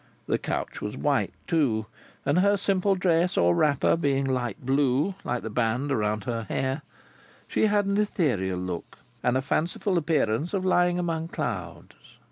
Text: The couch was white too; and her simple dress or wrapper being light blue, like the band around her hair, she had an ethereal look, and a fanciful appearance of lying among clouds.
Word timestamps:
The 0.25 0.39
couch 0.39 0.81
was 0.81 0.97
white 0.97 1.31
too; 1.45 1.85
and 2.25 2.39
her 2.39 2.57
simple 2.57 2.95
dress 2.95 3.37
or 3.37 3.53
wrapper 3.53 3.95
being 3.95 4.25
light 4.25 4.65
blue, 4.65 5.13
like 5.23 5.43
the 5.43 5.51
band 5.51 5.91
around 5.91 6.23
her 6.23 6.47
hair, 6.49 6.81
she 7.47 7.67
had 7.67 7.85
an 7.85 7.99
ethereal 7.99 8.57
look, 8.57 8.97
and 9.21 9.37
a 9.37 9.43
fanciful 9.43 9.99
appearance 9.99 10.55
of 10.55 10.65
lying 10.65 10.97
among 10.97 11.27
clouds. 11.27 12.17